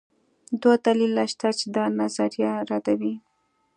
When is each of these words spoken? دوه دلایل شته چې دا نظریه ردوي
دوه 0.61 0.75
دلایل 0.85 1.17
شته 1.31 1.49
چې 1.59 1.65
دا 1.75 1.85
نظریه 1.99 2.51
ردوي 2.69 3.13